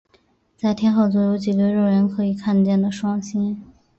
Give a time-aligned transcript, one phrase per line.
[0.57, 3.61] 在天鹤座有几对肉眼可以看见的双星。